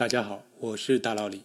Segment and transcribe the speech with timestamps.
[0.00, 1.42] 大家好，我是大老李。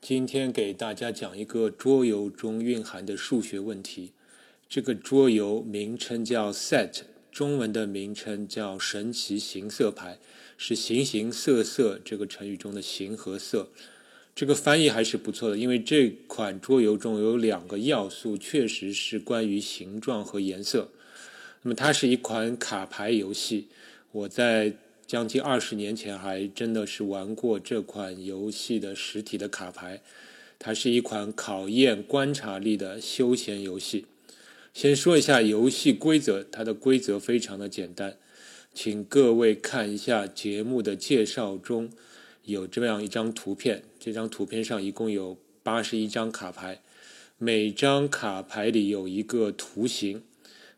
[0.00, 4.10] 今天给大家讲一个桌游中蕴含的数学问题。
[4.68, 10.18] 这个桌游名称叫 Set，中文的名称叫神奇形色牌，
[10.56, 13.68] 是形形色色这个成语中的形和色。
[14.34, 20.90] 这个翻译还是不错的，因为这款桌游中有两个要素，确实是关于形状和颜色。
[21.62, 23.68] 那么它是一款卡牌游戏，
[24.10, 24.74] 我在。
[25.06, 30.00] 将近二十年前，还真的是玩过这款游戏的实体的卡牌。
[30.58, 34.06] 它是一款考验观察力的休闲游戏。
[34.72, 38.16] 先说一下游戏规则，它的规则非常的简单，
[38.72, 41.90] 请各位看一下节目的介绍中
[42.44, 43.82] 有这样一张图片。
[44.00, 46.80] 这张图片上一共有八十一张卡牌，
[47.36, 50.22] 每张卡牌里有一个图形，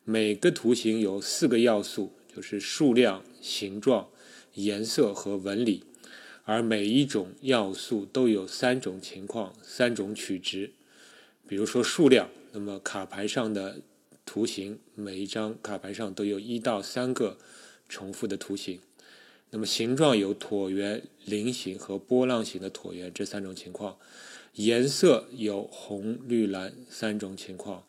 [0.05, 4.09] 每个图形有四个要素，就是数量、形状。
[4.57, 5.85] 颜色和纹理，
[6.45, 10.73] 而每一种要素都有三种情况、三种取值。
[11.47, 13.81] 比如说数量，那么卡牌上的
[14.25, 17.37] 图形，每一张卡牌上都有一到三个
[17.89, 18.81] 重复的图形。
[19.51, 23.97] 那么形状有椭圆、菱形和波浪形的椭圆这三种情况。
[24.55, 27.85] 颜色有红、绿、蓝三种情况，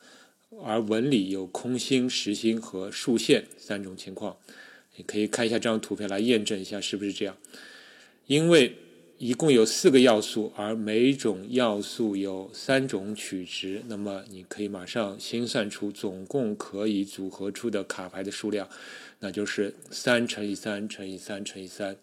[0.62, 4.36] 而纹理有空心、实心和竖线三种情况。
[4.98, 7.38] 你可以看一下这张图片来验证一下是不是这样。
[8.26, 8.76] 因为
[9.18, 18.68] 一共有四个要素，而每种要素有三种取值，那么你可以马上心算出总共可以组合出的卡牌的数量，
[19.20, 21.96] 那就是三乘以三乘以三乘以三，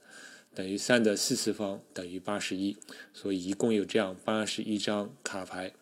[0.54, 2.76] 等于三的四次方等于八十一，
[3.12, 5.72] 所以一共有这样八十一张卡牌。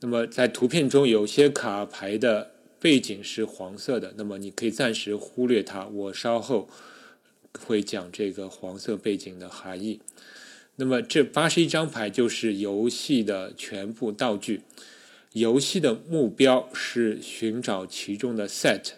[0.00, 2.53] 那么在图片中有些卡牌的。
[2.84, 5.86] 背景是黄色的，那么你可以暂时忽略它。
[5.86, 6.68] 我稍后
[7.60, 10.02] 会讲这个黄色背景的含义。
[10.76, 14.60] 那么这八十一张牌就是游戏的全部道具。
[15.32, 18.90] 游戏的目标是寻找其中的 set。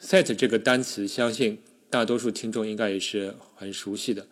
[0.00, 1.58] set 这个单词，相信
[1.90, 4.28] 大多数听众应该也是很熟悉的。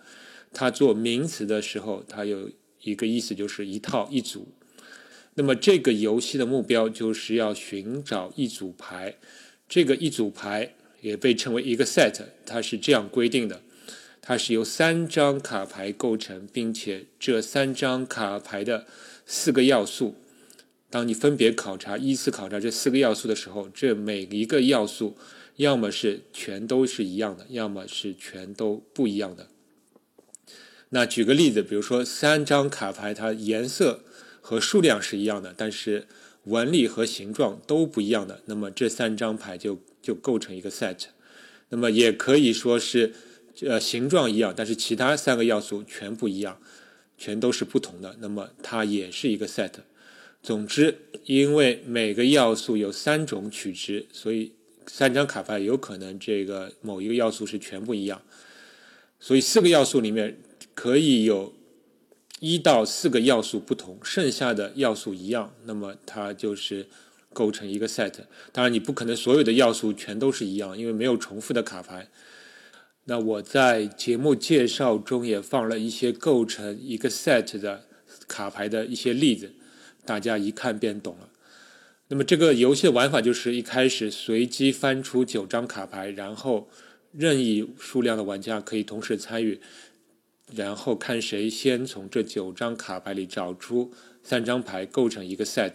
[0.55, 2.51] 它做名词的时候，它有
[2.81, 4.49] 一个意思就是一套一组。
[5.39, 9.15] 那么这个游戏的目标就是要寻找一组牌，
[9.69, 13.63] 这个一组牌也被称为一个 set，它是这样规定的：
[14.21, 18.85] 它是由三张卡牌构成，并且这三张卡牌的
[19.27, 20.17] 四个要素，
[20.91, 25.17] 当你分别考察、依次考察这四个要素的时候，这每一个要素
[25.55, 29.47] 要么是全都是一样的，要么是全都不一样的。
[30.89, 34.01] 那举个例子，比如说三张卡牌，它颜色。
[34.49, 36.07] 和数量是一样的，但是
[36.45, 40.97] 纹理和形状都不一样的，那么这三张牌就就构成一个 set。
[41.69, 43.13] 那么也可以说是，
[43.61, 46.59] 呃，形状一样，但是其他三个要素全不一样，
[47.19, 49.73] 全都是不同的，那么它也是一个 set。
[50.43, 54.53] 总之，因为每个要素有三种取值，所以
[54.87, 58.23] 三张卡牌有可能这个某一个要素是全不一样。
[59.21, 60.39] 所以四个要素里面
[60.75, 61.53] 可以有。
[62.41, 66.87] 一到四个要素不同，剩下的要素一样，那么它就是
[67.33, 68.13] 构成一个 set。
[68.53, 72.09] 当然，你不可能所有的要素全都是一样，因为没有重复的卡牌。
[73.05, 77.87] 那我在节目介绍中也放了一些构成一个 set 的
[78.29, 79.53] 卡牌的一些例子，
[80.05, 81.31] 大家一看便懂了。
[82.09, 86.69] 那么这个游戏的玩法就是一开始随机翻出九张卡牌，然后
[87.13, 89.61] 任意数量的玩家可以同时参与。
[90.55, 93.93] 然后看谁先从这九张卡牌里找出
[94.23, 95.75] 三张牌构成一个 set，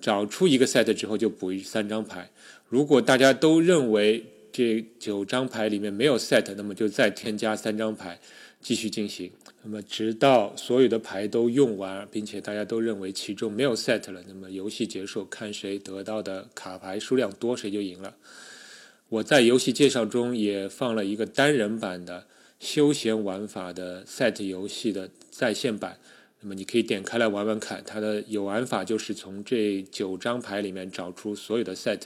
[0.00, 2.30] 找出一个 set 之后就补一三张牌。
[2.68, 8.18] 如果大家都认为这九张牌里面没有 set，那么就再添加三张牌
[8.60, 9.30] 继续进行。
[9.62, 18.16] 那么直到所有的牌都用完，并且大家都认为其中没有 set 了，那么游戏结束，看谁得到的卡牌数量多谁就赢了。
[19.08, 22.26] 我在游戏介绍中也放了一个单人版的。
[22.62, 25.98] 休闲玩法的 set 游戏的在线版，
[26.40, 27.82] 那么你可以点开来玩玩看。
[27.84, 32.00] 它的有玩法就是从这九张牌里面找出所有的 set，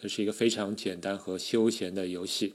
[0.00, 2.54] 这是一个非常简单和休闲的游戏。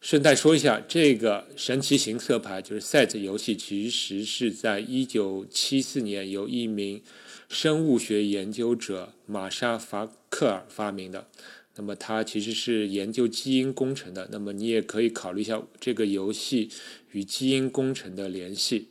[0.00, 7.02] 顺带说一下，这个神奇形色牌就是 set 游戏，其实是在一九七四年由一名
[7.48, 11.26] 生物学研究者玛莎·法克尔发明的。
[11.76, 16.70] 那么它其实是研究基因工程的，那么你也可以考虑一下这个游戏
[17.12, 18.88] 与基因工程的联系。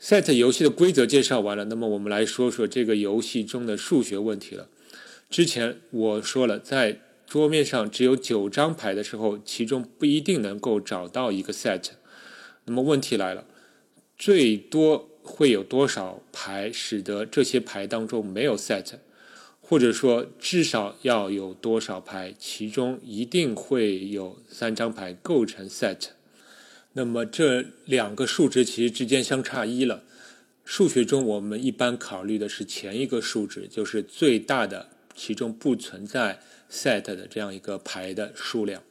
[0.00, 4.68] Set 游戏的规则介绍完了，那么我们来说说这个游戏中的数学问题了。
[5.28, 11.90] 之前我说了，在桌面上只有九张牌的时候，其中不一定能够找到一个 set。
[12.64, 13.44] 那么问题来了，
[14.18, 18.94] 最多会有多少牌使得这些牌当中没有 set，
[19.70, 26.08] 或者说至少要有多少牌，其中一定会有三张牌构成 set。
[26.94, 30.02] 那么这两个数值其实之间相差一了。
[30.64, 38.82] 数学中我们一般考虑的是前一个数值，就是最大的其中不存在 set 的这样一个牌的数量。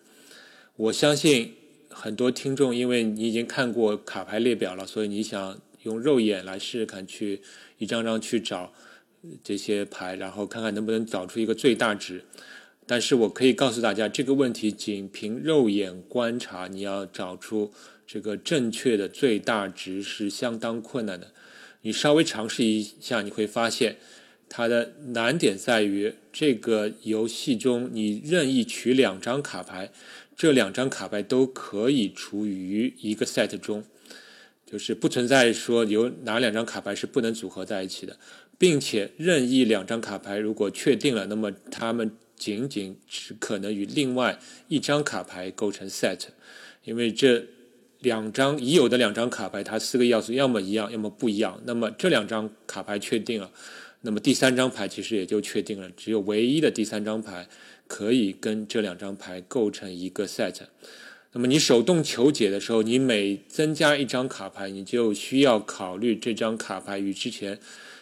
[0.77, 1.55] 我相信
[1.89, 7.41] 很多听众，因为你已经看过卡牌列表了，所以你想用肉眼来试试看，去
[7.79, 8.71] 一张张去找
[9.43, 12.25] 这些牌，然后看看能不能找出一个最大值。
[12.85, 17.71] 但是我可以告诉大家，这个问题仅凭肉眼观察，你要找出
[18.07, 21.31] 这个正确的最大值是相当困难的。
[21.83, 23.97] 你稍微尝试一下，你会发现
[24.49, 29.91] 它的难点在于这个游戏中，你任意取两张卡牌，
[30.35, 33.83] 这两张卡牌都可以处于一个 set 中，
[34.65, 38.17] 就是不存在说有哪两张卡牌是不能组合在一起的，
[38.59, 42.11] 并且任意两张卡牌如果确定了，那么它们。
[42.39, 44.39] 仅仅只可能与另外
[44.69, 46.19] 一张卡牌构成 set，
[46.85, 47.43] 因为这
[47.99, 51.61] 两张已有的两张卡牌，它四个要素要么一样，要么不一样。
[51.65, 53.51] 那么这两张卡牌确定了，
[54.03, 55.89] 那么第三张牌其实也就确定了。
[55.97, 57.49] 只有唯一的第三张牌
[57.87, 60.55] 可以跟这两张牌构成一个 set。
[61.33, 67.59] 那么你手动求解的时候，你每增加一张卡牌，你就需要考虑这张卡牌与之前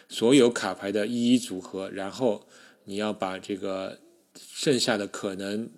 [0.08, 2.46] 所有卡牌的一一组合，然后
[2.84, 3.98] 你要把这个。
[4.40, 5.68] 剩下的可能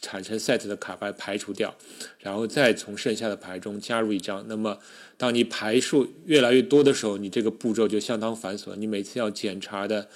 [0.00, 1.74] 产生 set 的卡牌排除掉，
[2.20, 4.46] 然后再从剩下的牌中加入一张。
[4.48, 4.78] 那么，
[5.18, 10.08] 当你牌数越来越多的时候，你这个步骤就相当繁琐，你每次要检查的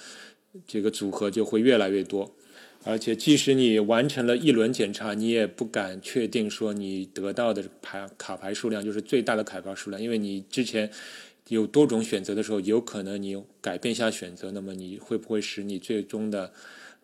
[0.65, 2.35] 这个组合就会越来越多。
[2.83, 10.89] 而且，即使你完成了一轮检查，你也不敢确定说你得到的牌卡牌数量就是最大的卡牌数量，因为你之前
[11.47, 16.51] 有多种选择的时候，有可能你改变一下选择，那么你会不会使你最终的？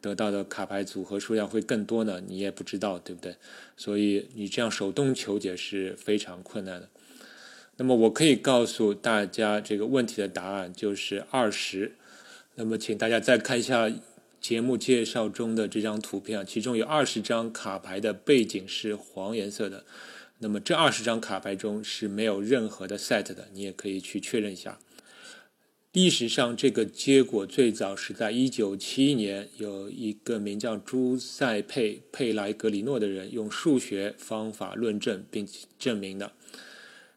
[0.01, 2.23] 得到的卡牌组合数量会更多呢？
[2.25, 3.35] 你也不知道，对不对？
[3.75, 6.87] 所以你这样手动求解是非常困难的。
[7.75, 11.95] 那么我可以告诉大家这个问题的答案就是二十。
[12.55, 13.91] 那么请大家再看一下
[14.39, 19.83] 节目介绍中的这张图片，其中有二十张卡牌的背景是黄颜色的。
[20.39, 24.79] 那么这二十张卡牌中是没有任何的 set 的，你也可以去确认一下。
[25.91, 35.47] 历史上，这个结果最早是在一九七一年，有一个名叫朱塞佩·佩莱格里诺的人用数学方法论证并
[35.79, 36.31] 证明的。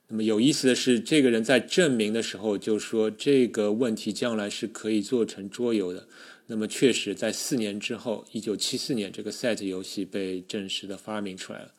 [0.09, 6.09] 那么有意思的是，这个人在证明的时候就说这个问题将来是可以做成桌游的。
[6.47, 11.73] 那么确实，在四年之后，一九七四年，这个 Set 游戏被正式的发明出来了。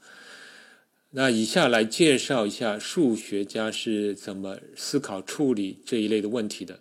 [1.16, 6.80] 那以下来介绍一下数学家是怎么思考处理这一类的问题的。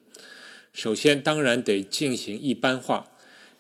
[0.73, 3.11] 首先，当然得进行一般化。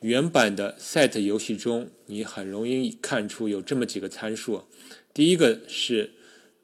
[0.00, 4.64] 原版的 Set 游戏中，你很容易看出有这么几个参数。
[5.12, 6.12] 第一个是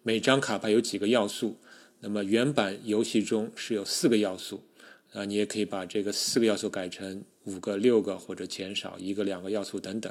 [0.03, 1.59] 每张卡牌有几个要素。
[2.01, 4.65] 那么原版游戏中是有四个要素。
[5.13, 10.11] 啊，你也可以把这个四个要素改成五个、六个，或者减少一个、两个要素等等。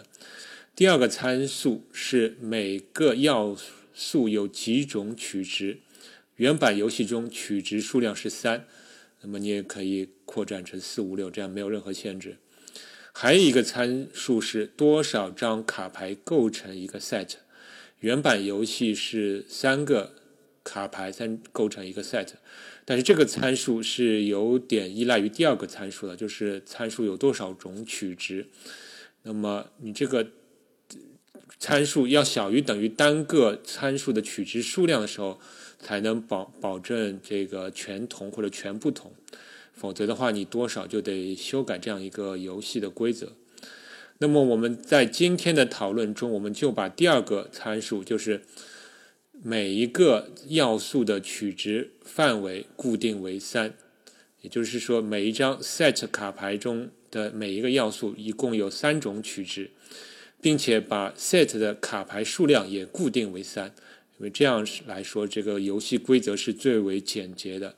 [0.76, 3.72] 第二个参数是每个要素
[4.30, 5.80] 有几种取值。
[6.36, 8.66] 原版游戏中取值数量是三。
[9.22, 12.38] 那么你也可以扩展成四五六，这样没有任何限制。
[13.12, 17.30] 还有一个参数是多少张卡牌构成一个 set。
[18.00, 20.14] 原版游戏是三个
[20.64, 22.28] 卡牌三构成一个 set，
[22.86, 28.46] 但是这个参数是有点依赖于第二个参数的，就是参数有多少种取值。
[29.24, 30.28] 那么你这个
[31.60, 35.40] 参数要小于等于单个参数的取值数量的时候。
[35.80, 39.14] 才能保保证这个全同或者全不同，
[39.76, 43.34] 否则的话，你多少就得修改这样一个游戏的规则。
[44.18, 48.42] 那么我们在今天的讨论中，我们就把第二个参数，就是
[49.44, 53.76] 每一个要素的取值范围固定为三，
[54.42, 59.70] 也就是说，每一张 set 卡牌中的每一个要素一共有三种取值，
[60.42, 63.74] 并且把 set 的卡牌数量也固定为三。
[64.20, 67.76] 因为这样来说，这个游戏规则是最为简洁的，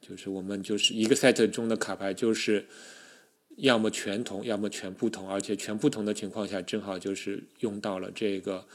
[0.00, 2.66] 就是我们就是一个 set 中的卡牌，就是
[3.56, 8.66] 要么全同，要么全不同，而且全不同的情况下，正好就是用到了这个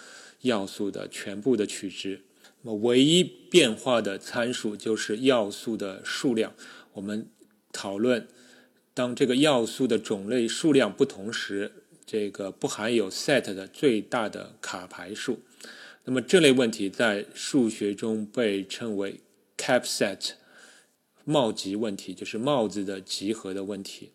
[0.42, 2.22] 要素的全部的取值。
[2.62, 6.54] 那么唯一变化的参数就是要素的数量。
[6.92, 7.30] 我们
[7.72, 8.28] 讨论，
[8.94, 11.79] 当这个要素的种类数量不同时，
[12.12, 15.42] 这个不含有 set 的最大的卡牌数。
[16.06, 19.20] 那么这类问题在数学中被称为
[19.56, 20.32] cap set
[21.24, 24.10] 帽集问题，就是帽子的集合的问题。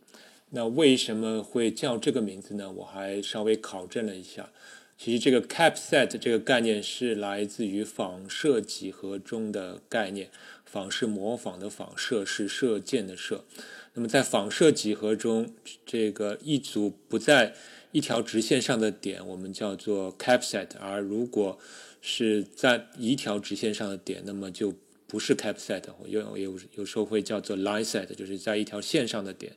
[0.51, 2.69] 那为什么会叫这个名字呢？
[2.73, 4.51] 我还稍微考证了一下，
[4.99, 10.31] 其实这个 cap set 这个概念是来自于仿射几何中的概念。
[10.65, 13.45] 仿是模仿的仿，射是射箭的射。
[13.93, 15.55] 那么在仿射几何中，
[15.87, 17.55] 这个一组不在
[17.95, 21.57] 一条直线上的点，我们叫做 cap set；而如果
[22.03, 24.75] 是在一条直线上的点，那么就
[25.07, 29.53] 不是 cap set，有有有时候会叫做 line set，就是在一条线上的点。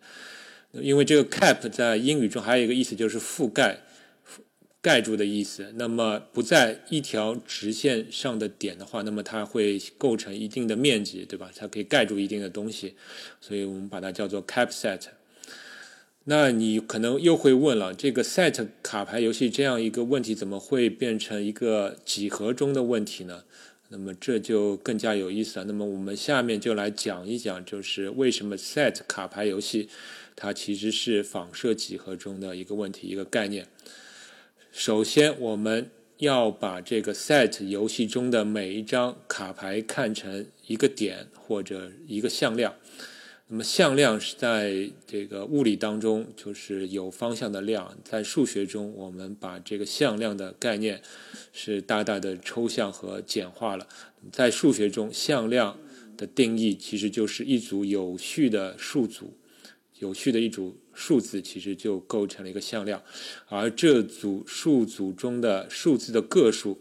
[0.71, 3.81] 因为这个 cap 在英语中还有一个意思，就是覆盖。
[4.79, 5.73] 盖住的意思。
[5.75, 11.51] 那么不在一条直线上的点的话，那么它会构成一定的面积，对吧？
[11.55, 12.93] 它可以盖住一定的东西，
[13.41, 15.01] 所以我们把它叫做 cap set。
[16.29, 23.45] 那你可能又会问了，这个 set 卡牌游戏这样一个问题，怎么会变成一个几何中的问题呢？
[23.87, 25.65] 那么这就更加有意思了。
[25.65, 29.87] 那么我们下面就来讲一讲，就是为什么 set 卡牌游戏
[30.35, 33.65] 它其实是仿射几何中的一个问题，一个概念。
[34.73, 42.75] 首先，我们要把这个 set 游戏中的每一张卡牌看成一个点或者一个向量。
[43.49, 51.01] 那么向量是在这个物理当中就是有方向的量，在数学中我们把这个向量的概念
[51.53, 53.87] 是大大的抽象和简化了。
[54.33, 55.79] 在数学中，向量
[56.17, 59.33] 的定义其实就是一组有序的数组。
[59.99, 63.01] 有序的一组数字其实就构成了一个向量，
[63.47, 66.79] 而这组数组中的数字的个数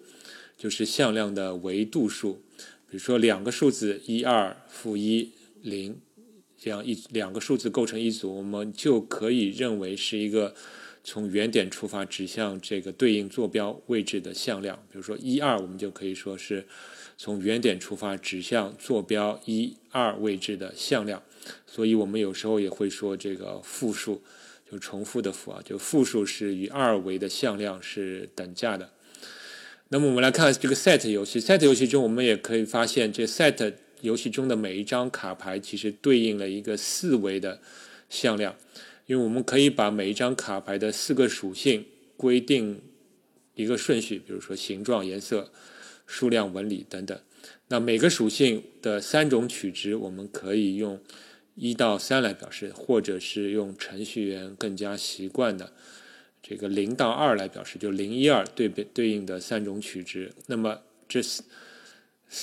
[0.59, 2.43] 就是向量的维度数。
[2.91, 5.33] 比如说两个数字一二负一
[5.63, 5.99] 零
[6.59, 10.55] 这样一两个数字构成一组，我们就可以认为是一个
[11.05, 14.77] 从原点出发指向这个对应坐标位置的向量。
[14.91, 16.67] 比如说一二，我们就可以说是
[17.17, 21.23] 从原点出发指向坐标一二位置的向量。
[21.67, 24.23] 所以我们有时候也会说这个复数，
[24.69, 28.91] 就重复的复啊，就复数是与二维的向量是等价的。
[29.91, 37.61] 那么我们来看这个 set 游戏，set 游戏中我们也可以发现，这 set 游戏中的每一张卡牌其实对应了一个四维的
[38.09, 38.55] 向量，
[39.07, 41.85] 因为我们可以把每一张卡牌的四个属性
[42.17, 42.81] 规定
[43.55, 45.51] 一个顺序，比如说形状、颜色、
[46.07, 47.19] 数量、纹理等等。
[47.69, 51.01] 那每个属性的三种取值，我们可以用。
[51.59, 55.73] 一到三来表示，或者是用程序员更加习惯的
[56.43, 60.31] 这个零到二来表示，就零一二对对应的三种取值。
[60.49, 61.43] 那么这四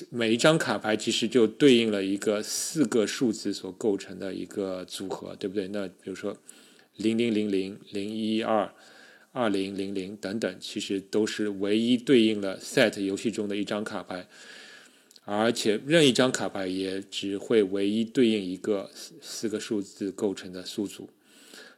[0.10, 5.68] 每一张卡牌其实就对应了一个四个数字所构成的一个组合，对不对？
[5.68, 6.36] 那比如说
[6.96, 8.74] 零零零零零一二
[9.34, 14.28] 二零零零等等，其实都是唯一对应了 set 游戏中的一张卡牌。
[15.26, 21.10] 而且任意一张卡牌也只会唯一对应一个四四个数字构成的数组，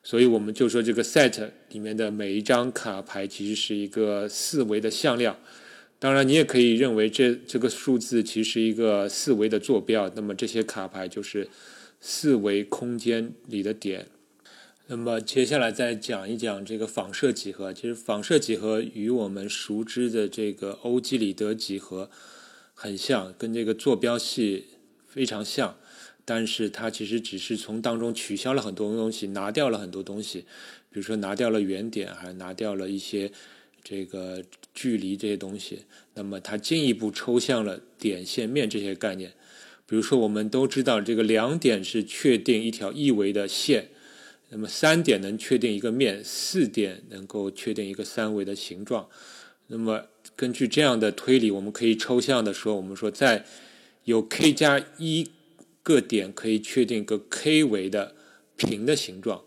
[0.04, 5.38] 所以我们就说这个 set 里面的每一张卡牌其实是一个四维的向量。
[6.06, 10.08] 当然，你也可以认为这这个数字其实一个四维的坐标。
[10.16, 11.50] 那么这些卡牌就是
[12.00, 14.06] 四维空间里的点。
[14.86, 17.74] 那么接下来再讲一讲这个仿射几何。
[17.74, 22.12] 其实仿射几何与我们熟知的这个欧几里得几何。
[22.76, 24.66] 很像，跟这个坐标系
[25.08, 25.76] 非常像，
[26.24, 30.42] 但是它其实只是从当中取消了很多东西，拿掉了很多东西，
[30.92, 33.32] 比如说拿掉了原点，还拿掉了一些
[33.86, 35.84] 这个距离这些东西。
[36.16, 39.32] 那么它进一步抽象了点、线、面这些概念。
[39.86, 43.90] 比如说，我们都知道这个两点是确定一条一维的线，
[44.50, 49.08] 那么三点能确定一个面，四点能够确定一个三维的形状。
[49.68, 53.46] 那么根据这样的推理，我们可以抽象的说，我们说在
[54.06, 55.28] 有 k 加一
[55.84, 58.16] 个点可以确定一个 k 维的
[58.56, 59.44] 平的形状。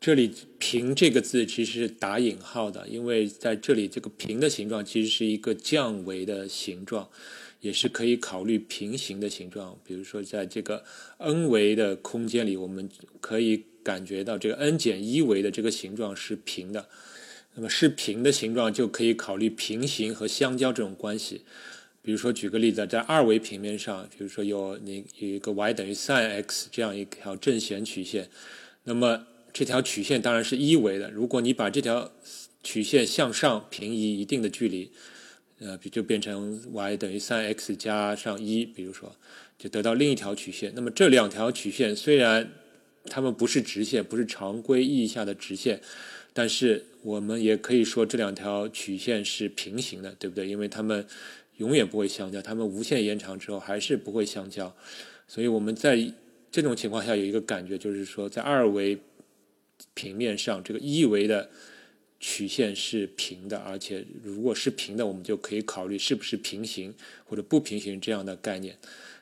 [0.00, 7.10] 这里“平”这个字其实是打引号的，因为在这里这个平的形状其实是一个降维的形状，
[7.60, 9.78] 也是可以考虑平行的形状。
[9.84, 10.82] 比如说，在这个
[11.18, 12.88] n 维的空间里，我们
[13.20, 16.88] 可以感觉到这个 n 减一维的这个形状是平的。
[17.54, 21.42] 那么是平的形状就可以考虑平行和相交这种关系。
[22.00, 28.30] 比如说，举个例子，在二维平面上，比如说有你有一个 y 等于 sin x 这样一条正弦曲线，
[28.84, 31.10] 那么这条曲线当然是一维的。
[31.10, 32.10] 如果你把这条
[32.62, 34.90] 曲线向上平移一定的距离，
[35.58, 39.14] 呃，就变成 y 等于 sin x 加上一，比如说，
[39.58, 40.72] 就得到另一条曲线。
[40.74, 42.50] 那么这两条曲线虽然
[43.04, 45.80] 它们不是直线，不是常规意义下的直线。
[46.32, 50.46] 但是我们也可以说这两条曲线是平行的，对不对？
[50.46, 51.04] 因为它们
[51.56, 54.72] 永远不会相交，它们无限延长之后还是不会相交。
[55.26, 56.12] 所以我们在
[56.52, 58.96] 这种情况下有一个感觉，就是说在二维
[59.94, 61.50] 平面上，这个一维的
[62.18, 66.94] 曲线是平的，而且如果是平的，我们就可以考虑是不是平行
[67.24, 68.76] 或者不平行这样的概念。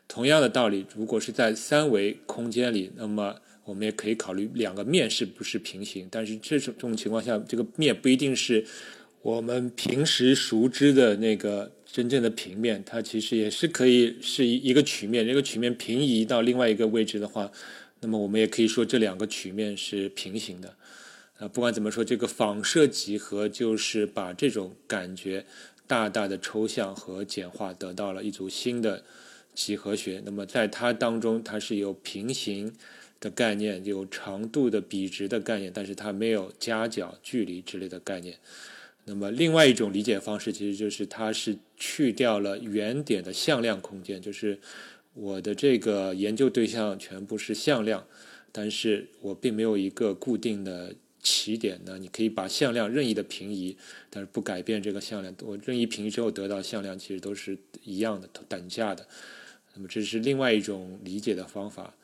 [0.08, 6.08] 同样的道理，如果是在三维空间里，那么我们也可以考虑两个面是不是平行。
[6.10, 8.64] 但是这种这种情况下，这个面不一定是
[9.20, 15.26] 我们平时熟知的那个真正的平面，它其实也是可以是一一个曲面。
[15.26, 17.52] 这个曲面平移到另外一个位置的话，
[18.00, 20.74] 那么我们也可以说这两个曲面是平行的。
[21.38, 25.46] 啊，不管怎么说，这个仿射几何就是把这种感觉
[25.86, 29.04] 大大的抽象和简化，得到了一组新的。
[29.54, 32.72] 几何学，那么在它当中，它是有平行
[33.18, 38.38] 的概念，有长度的比值的概念，但是它没有夹角、距离之类的概念。
[39.06, 44.60] 那么另外一种理解方式，其实就是它是去掉了原点的向量空间，就是
[45.20, 48.06] 我的这个研究对象全部是向量，
[48.52, 51.98] 但是我并没有一个固定的起点呢。
[51.98, 53.76] 你可以把向量任意的平移，
[54.10, 55.34] 但是不改变这个向量。
[55.42, 59.08] 我任意平移之后得到向量，其实都是一样的，等价的。
[59.74, 61.94] 那么这是另外一种理解的方法。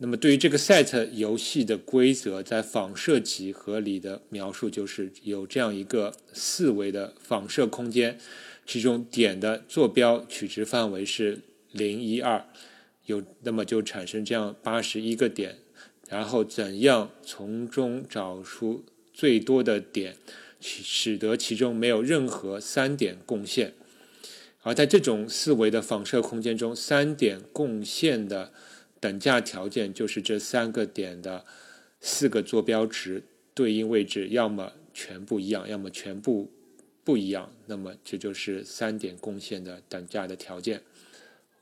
[0.00, 8.16] 那么对于这个 set 游戏的规则，在仿射几何里的描述就是有这样一个四维的仿射空间，
[8.64, 11.40] 其中点的坐标取值范围是
[11.78, 12.44] 零一二，
[13.06, 15.56] 有那么就产生这样八十一个点，
[16.10, 20.16] 然后怎样从中找出最多的点，
[20.60, 23.72] 使得其中没有任何三点共线。
[24.62, 28.52] 而在这种四维的仿射空间中，三点共线的
[29.00, 31.44] 等价条件就是这三个点的
[32.00, 33.22] 四个坐标值
[33.54, 36.50] 对应位置要么全部一样，要么全部
[37.04, 37.50] 不一样。
[37.66, 40.82] 那么这就是三点共线的等价的条件。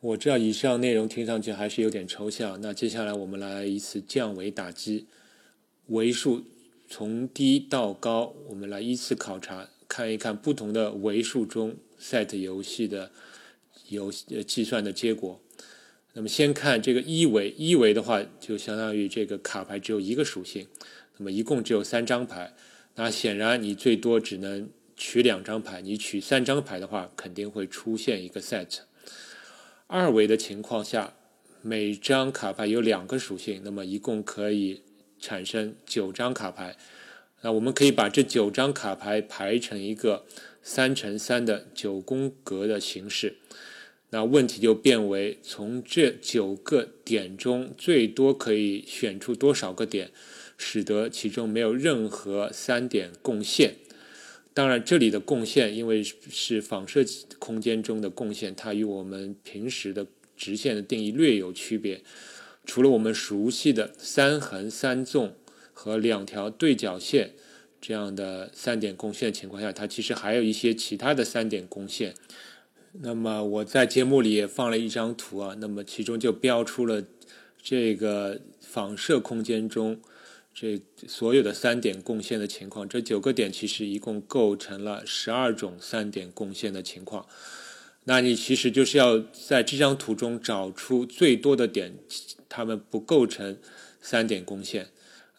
[0.00, 5.06] 我知道以上内容听上去还是有点抽象，那接下来我们来一次降维打击，
[5.86, 6.44] 维数
[6.88, 11.76] 从低到高，我们来依次考察，看一看不同的维数中。
[11.98, 13.10] set 游戏的
[13.88, 15.40] 游呃计算的结果，
[16.12, 20.66] 那么先看这个一维，一维的话就相当于这个卡牌只有一个属性，
[21.16, 22.52] 那么一共只有三张牌，
[22.96, 28.80] 那显然你最多只能取两张牌，你取三张牌的话肯定会出现一个 set。
[29.86, 31.14] 二维的情况下，
[31.62, 34.82] 每张卡牌有两个属性，那么一共可以
[35.18, 36.76] 产生九张卡牌，
[37.42, 40.24] 那我们可以把这九张卡牌排成一个。
[40.68, 43.36] 三乘三的九宫格的形式，
[44.10, 50.10] 那问题就变为从这九个点中最多可以选出多少个点，
[50.58, 53.76] 使得其中没有任何三点共线。
[54.56, 57.04] 当然，这里的共线因为是仿射
[57.38, 62.02] 空间中的共线，它与我们平时的直线的定义略有区别。
[62.64, 65.34] 除了我们熟悉的三横三纵
[65.74, 67.32] 和两条对角线。
[67.78, 72.14] 这样的三点共线情况下，它其实还有一些其他的三点共线。
[72.92, 77.04] 那么我在节目里也放了一张图啊，那么其中就标出了
[77.62, 80.00] 这个仿射空间中
[80.58, 82.88] 这所有的三点共线的情况。
[82.88, 87.26] 这九个点其实一共构成了十二种三点共线的情况。
[88.04, 91.92] 那你其实就是要在这张图中找出最多的点，
[92.48, 93.58] 它们不构成
[94.00, 94.86] 三点共线。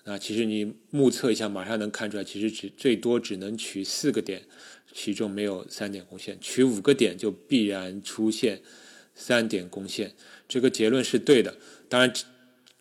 [0.04, 4.44] 那其实你目测一下，马上能看出来，其实只最多只能取四个点，
[4.94, 6.38] 其中没有三点共线。
[6.40, 8.62] 取五个点就必然出现
[9.16, 10.14] 三点共线，
[10.48, 11.58] 这个结论是对的。
[11.90, 12.14] 当然，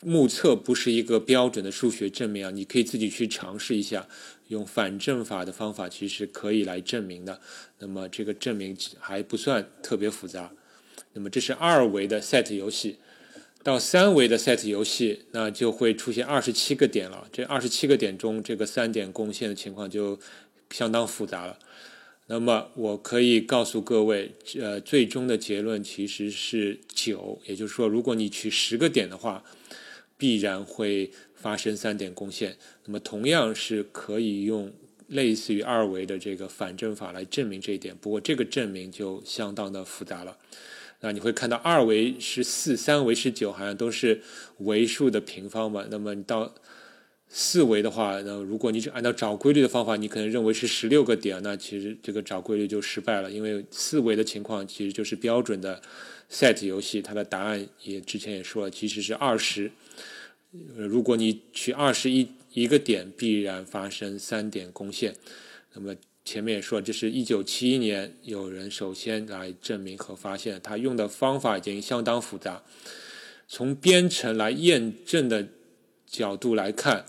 [0.08, 4.06] 目测不是一个标准的数学证明啊，你可以自己去尝试一下，
[4.46, 7.40] 用反证法的方法其实可以来证明的。
[7.80, 10.52] 那么这个证明还不算特别复杂。
[11.14, 12.98] 那么这是二维的 set 游戏。
[13.64, 17.26] 到三维的 set 游戏，那就会出现二十七个点了。
[17.32, 20.16] 这二十七个点中，这个三点共线的情况就
[20.70, 21.58] 相当复杂了。
[22.28, 27.40] 那么我可以告诉各位，呃，最终的结论其实是九。
[27.46, 29.42] 也就是说，如果你取十个点的话，
[30.16, 32.56] 必然会发生三点共线。
[32.84, 34.72] 那么同样是可以用
[35.08, 37.96] 类似于二维的这个反证法来证明这一点。
[38.00, 40.36] 不过这个证明就相当的复杂了。
[41.00, 44.22] 那你会看到二维是四，三维是九，好像都是
[44.60, 45.84] 维数的平方嘛。
[45.90, 46.54] 那么你到
[47.28, 55.82] 四维的话，那如果你只按照找规律的方法，你可能认为是十六个点，那其实这个找规律就失败了，因为四维的情况其实就是标准的
[56.30, 59.70] set 游戏，它的答案也之前也说了，其实是二十。
[60.76, 65.14] 如果你取二十一一个点，必然发生三点共线。
[65.74, 72.62] 那么前面也说，这是一九七一年有人首先来证明和发现，他用的方法已经相当复杂。
[73.46, 75.46] 从编程来验证的
[76.06, 77.06] 角度来看，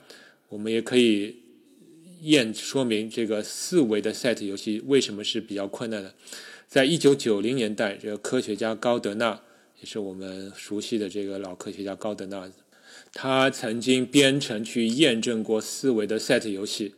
[0.50, 1.38] 我们也可以
[2.22, 6.14] 验说明这个四维的 set 游戏为什么是比较困难的。
[6.68, 9.42] 在一九九零年代，这个科学家高德纳，
[9.80, 12.52] 也是我们熟悉的这个老科学家高德纳，
[13.20, 16.94] 他曾经编程去验证过四维的 set 游戏。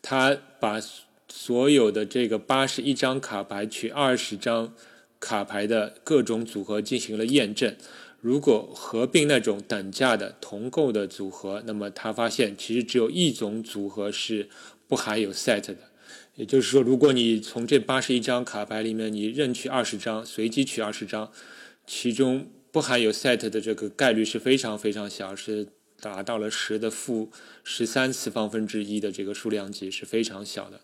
[0.00, 0.80] 他把
[1.28, 4.72] 所有的这个八十一张卡牌取二十张
[5.20, 7.76] 卡牌的各种组合进行了验证。
[8.22, 14.48] 如果合并那种等价的同构的组合，那么他发现其实只有一种组合是
[14.86, 15.76] 不含有 set 的。
[16.36, 21.30] 也就是说，如果你从这八十一张卡牌里面，你任取二十张，随机取二十张，
[21.86, 25.68] 其中不含有 set 的这个概率是非常非常小，是
[26.00, 27.30] 达到了十的负
[27.64, 30.80] 十三次方分之一的这个数量级是非常小的。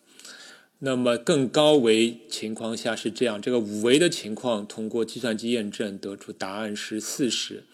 [0.80, 7.64] 那么更高维情况下是这样，这个五维的情况通过计算机验证得出答案是四十。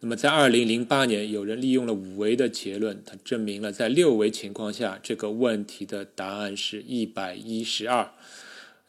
[0.00, 8.10] 那么在二零零八年，有人利用了五维的结论，他证明了在六维情况下这个问题的答案是一百一十二。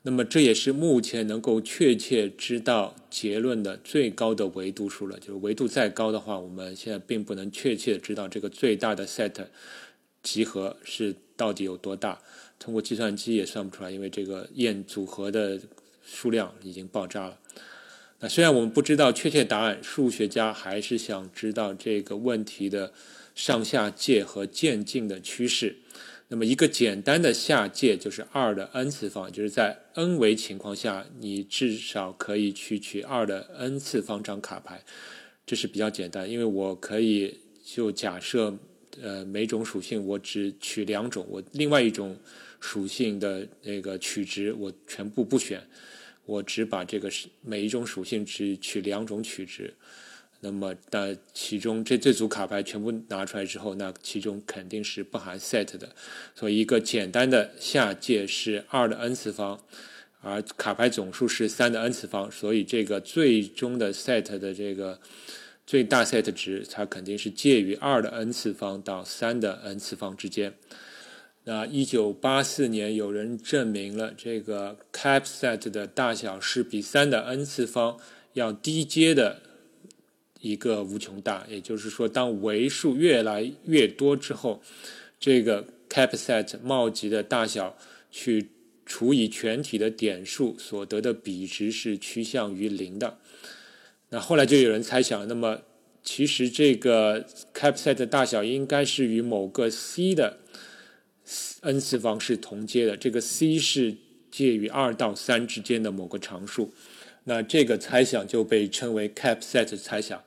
[0.04, 5.20] 那么这也是目前能够确切知道结论的最高的维度数了。
[5.20, 9.46] 就是维度再高的话，我们现在并不能确切知道这个最大的 set
[10.24, 12.20] 集合是到底有多大。
[12.58, 15.60] 通过计算机也算不出来，因为这个验组合的
[16.04, 17.40] 数量已经爆炸了。
[18.20, 22.94] 那虽然我们不知道确切答案，数学家还是想知道这个问题的
[23.34, 25.78] 上下界和渐进的趋势。
[26.32, 34.82] 那么一个简单的下界就是二的 n 次方，就是在 n 维情况下，你至少可以去取二的 n 次方张卡牌，
[35.46, 38.58] 这是比较简单，因为我可以就假设，
[39.02, 42.18] 呃，每种属性我只取两种，我另外一种
[42.62, 45.62] 属性的那个取值我全部不选。
[46.26, 49.74] 我只把这个每一种属性只取两种取值，
[50.44, 55.90] 那么那其中这这组卡牌全部拿出来之后，那其中肯定是不含 set 的。
[56.34, 59.60] 所以一个简单的下界是二的 n 次方，
[60.22, 65.00] 而卡牌总数是三的 n 次方，所以这个最终的 set 的这个
[65.68, 70.56] 最大 set 值，它肯定是介于二的 n 次方到三的 n 次方之间。
[71.44, 78.00] 那一九八四年，有人证明了这个 cap set 的大小是比三的 n 次方
[78.34, 79.42] 要低阶的
[80.42, 81.46] 一个无穷大。
[81.50, 84.62] 也就是说，当维数越来越多之后，
[85.20, 87.78] 这个 cap set 帽级的大小
[88.10, 88.50] 去
[88.86, 93.20] 除以全体的点数所得的比值是趋向于零的。
[94.10, 95.62] 那后来就有人猜想，那么
[96.04, 100.40] 其实这个 cap set 的大小应该是与某个 c 的
[101.62, 103.96] n 次方是同阶的，这个 c 是
[104.30, 106.74] 介于二到三之间的某个常数，
[107.26, 110.22] 那这个猜想就被称为 cap set 猜想。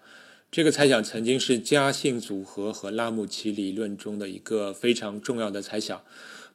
[0.55, 6.01] 这个猜想曾经是家性组合和拉姆齐理论中的一个非常重要的猜想，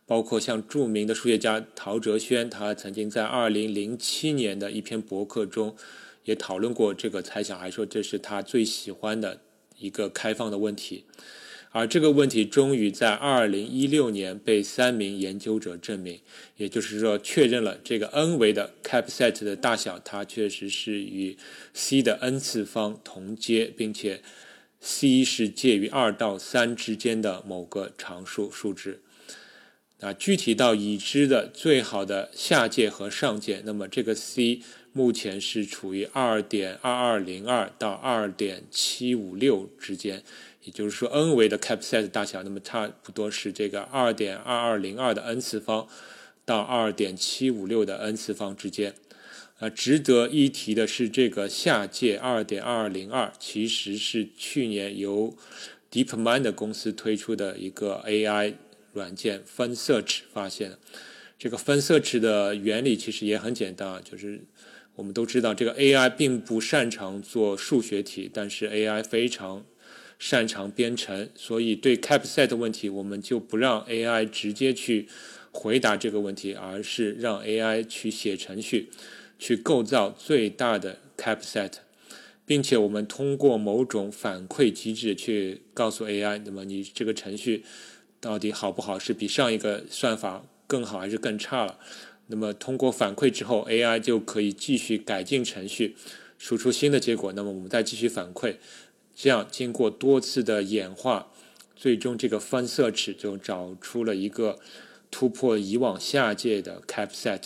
[0.05, 5.75] 包括像著名的数学家陶哲轩，他曾经在二零零七年的一篇博客中
[6.23, 9.41] 也讨论过这个猜想，还说这是他最喜欢的
[9.77, 11.03] 一个开放的问题。
[11.71, 16.19] 而这个问题终于在二零一六年被三名研究者证明，
[16.57, 21.37] 也就是说确认了这个 n 维的 cap set 的大小，它确实是与
[21.73, 24.23] c 的 n 次方同阶，并且
[24.79, 29.01] c 是介于二到三之间的某个常数数值。
[29.99, 40.23] 那具体到已知的最好的下界和上界，那么这个 c 目前是处于二点二二零二到二点七五六之间。
[40.69, 45.87] 也就是说，n 维的 cap set 大小，那么差不多是这个二点二二零二的 n 次方
[46.45, 48.93] 到二点七五六的 n 次方之间。
[49.57, 55.35] 呃，值得一提的是，这个下界二点二二零二其实是去年由
[55.91, 58.53] DeepMind 公司推出的一个 AI
[58.93, 60.77] 软件 FunSearch 发现的。
[61.39, 64.41] 这个 FunSearch 的原理其实也很简单啊，就是
[64.93, 69.65] 我们都知道，这个 AI 并不擅长做数学题，但是 AI 非常。
[70.19, 75.07] 擅长编程，所以对 cap set 问题，我们就不让 AI 直接去
[75.51, 78.89] 回答这个问题，而是让 AI 去写程序，
[79.39, 81.71] 去构造最大的 cap set，
[82.45, 87.63] 并且我们通过某种反馈机制去告诉 AI，那么你这个程序
[88.19, 91.79] 到底好不好，是比上一个算法更好还是更差了？
[92.27, 95.95] 那么通过反馈之后，AI 就可以继续改进程序，
[96.37, 97.31] 输出新的结果。
[97.33, 98.57] 那么我们再继续反馈。
[99.21, 101.27] 这样，经过多次的演化，
[101.75, 104.57] 最终这个 Fun Search 就找出了一个
[105.11, 107.41] 突破以往下界的 CapSet。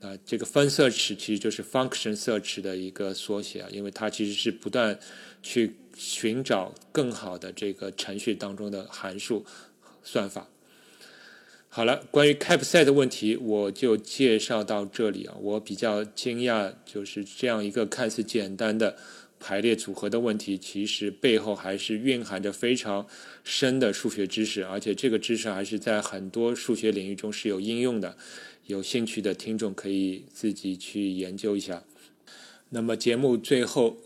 [0.00, 4.98] 啊，这个分 search 其实就是 function search 的一个缩写啊，因为它其实是不断
[5.42, 9.44] 去寻找更好的这个程序当中的函数
[10.04, 10.48] 算法。
[11.68, 15.34] 好了，关于 CapSet 的问题，我就介绍到这里啊。
[15.40, 18.96] 我比较惊讶，就是这样一个看似简单的
[19.42, 23.04] 排列组合的问题，其实背后还是蕴含着非常
[23.42, 28.16] 深的数学知识，而且这个知识还是在很多数学领域中是有应用的。
[28.66, 31.82] 有兴趣的听众可以自己去研究一下。
[32.70, 33.96] 那么节目最后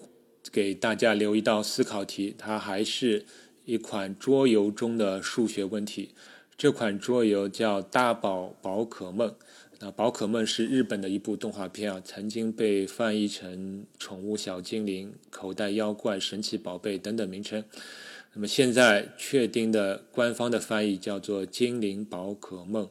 [0.51, 3.27] 给大家留一道思考题，它还是
[3.66, 6.14] 一款桌游中的数学问题。
[6.57, 9.29] 这款桌游叫《大宝宝可梦》。
[9.79, 17.62] 那《宝可梦》是日本的一部动画片啊，曾经被翻译成《宠物小精灵》《口袋妖怪》《神奇宝贝》等等名称。
[18.33, 22.87] 那么现在确定的官方的翻译叫做《精灵宝可梦》。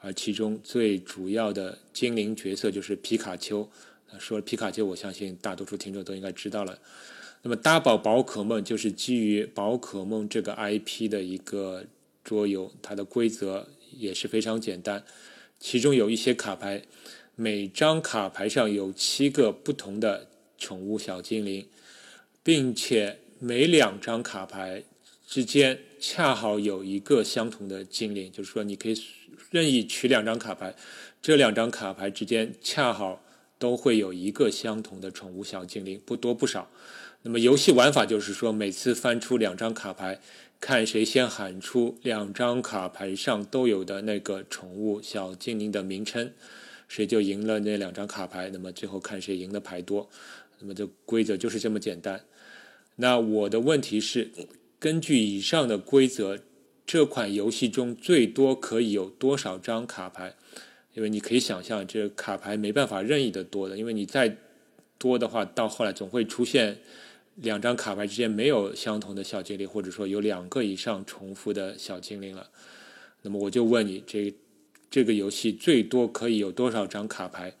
[0.00, 3.68] 而其中最主要的精灵角色就是皮卡丘。
[4.18, 6.78] 说皮卡丘，我相信大多数听众都应该知道了。
[7.42, 11.84] 那么，大宝宝可梦就是基于宝可梦这个 IP 的一个
[12.24, 15.04] 桌游，它的规则也是非常简单。
[15.64, 16.82] 其中有一些卡牌，
[17.36, 21.66] 每张卡牌上有七个不同的宠物小精灵，
[22.42, 24.82] 并且每两张卡牌
[25.26, 29.02] 之间恰好有一个相同的精灵，就是说你可以。
[29.50, 30.74] 任意取两张卡牌，
[31.22, 33.22] 这两张卡牌之间恰好
[33.56, 36.68] 都会有一个相同的宠物小精灵，不多不少。
[37.22, 40.20] 那么游戏玩法就是说，每次翻出两张卡牌，
[40.64, 46.32] 看谁先喊出两张卡牌上都有的那个宠物小精灵的名称，
[46.88, 48.48] 谁就赢了那两张卡牌。
[48.50, 50.08] 那么最后看谁赢的牌多。
[50.60, 52.22] 那么这规则就是这么简单。
[52.96, 54.30] 那我的问题是，
[54.78, 56.38] 根据以上的规则。
[56.86, 60.34] 这款游戏中最多可以有多少张卡牌？
[60.92, 64.36] 因为你可以想象，这卡牌没办法任意的多的，因为你再
[64.98, 66.78] 多的话，到后来总会出现
[67.36, 72.50] 两张卡牌之间没有相同的小精灵，或者说有两个以上重复的小精灵了。
[73.22, 74.34] 那么我就问你，这
[74.90, 77.54] 这个游戏最多可以有多少张卡牌？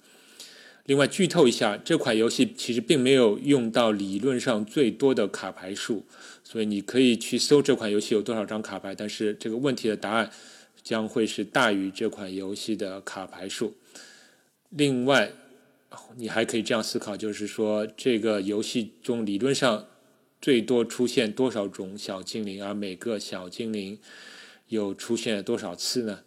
[0.84, 6.04] 另外，剧透一下，这款游戏其实并没有用到理论上最多的卡牌数。
[6.44, 10.30] 所以你可以去搜这款游戏有多少张卡牌，但是这个问题的答案
[10.82, 13.74] 将会是大于这款游戏的卡牌数。
[14.68, 15.32] 另外，
[16.16, 19.86] 你还可以这样思考，就是说这个游戏中理论上
[20.40, 23.98] 最多出现多少种小精灵，而每个小精灵
[24.68, 26.20] 又出现了多少次呢？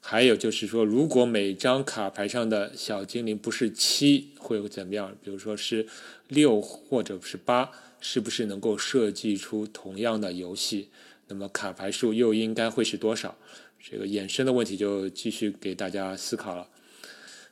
[0.00, 5.16] 还有就是说，如果每张卡牌上的小精灵不是七，会怎么样？
[5.22, 5.86] 比如说是
[6.28, 7.70] 六或者是八。
[8.00, 10.88] 是不是能够设计出同样的游戏？
[11.26, 13.36] 那么卡牌数又应该会是多少？
[13.82, 16.68] 这个衍生的问题就继续给大家思考了。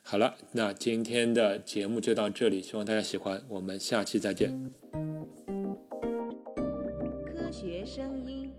[0.08, 4.72] 好了，那今天的节目就到这里，希望大家喜欢，我们下期再见。
[7.26, 8.52] 科学声音。